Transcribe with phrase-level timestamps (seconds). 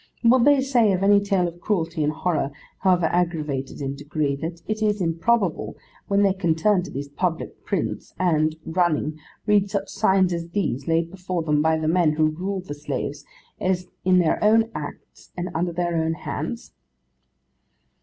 [0.23, 4.59] Will they say of any tale of cruelty and horror, however aggravated in degree, that
[4.67, 5.77] it is improbable,
[6.07, 10.87] when they can turn to the public prints, and, running, read such signs as these,
[10.87, 13.25] laid before them by the men who rule the slaves:
[13.59, 16.73] in their own acts and under their own hands?